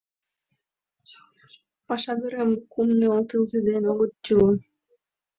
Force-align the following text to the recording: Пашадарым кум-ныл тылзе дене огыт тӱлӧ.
Пашадарым 1.87 2.51
кум-ныл 2.71 3.17
тылзе 3.29 3.59
дене 3.67 3.85
огыт 3.93 4.11
тӱлӧ. 4.23 4.55